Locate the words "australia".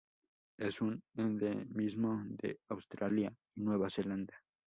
2.69-3.31